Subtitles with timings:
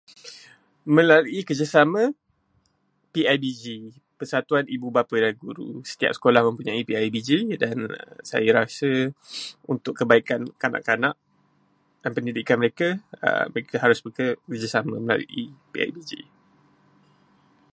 [0.95, 2.03] Melalui kerjasama
[3.13, 3.63] PIBG,
[4.19, 5.69] Persatuan Ibu Bapa dan Guru.
[5.91, 7.29] Setiap sekolah mempunyai PIBG
[7.63, 7.75] dan
[8.31, 8.89] saya rasa
[9.73, 11.13] untuk kebaikan kanak-kanak
[12.01, 12.89] dan pendidikan mereka,
[13.53, 16.11] mereka harus bekerjasama melalui PIBG.